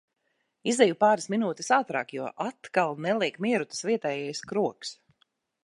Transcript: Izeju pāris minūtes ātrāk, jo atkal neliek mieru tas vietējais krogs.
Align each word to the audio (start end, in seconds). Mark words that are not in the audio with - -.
Izeju 0.71 0.95
pāris 1.03 1.27
minūtes 1.33 1.69
ātrāk, 1.77 2.15
jo 2.17 2.31
atkal 2.47 2.97
neliek 3.07 3.39
mieru 3.47 3.69
tas 3.75 3.85
vietējais 3.91 4.45
krogs. 4.53 4.97